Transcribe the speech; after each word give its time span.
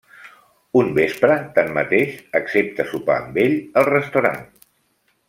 Un 0.79 0.87
vespre, 0.99 1.35
tanmateix, 1.57 2.15
accepta 2.41 2.87
sopar 2.95 3.19
amb 3.21 3.39
ell 3.47 3.55
al 3.83 3.89
restaurant. 3.95 4.43